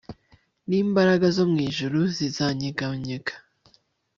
n 0.67 0.71
imbaraga 0.81 1.25
zo 1.35 1.45
mu 1.51 1.57
ijuru 1.67 1.99
zizanyeganyega 2.15 3.33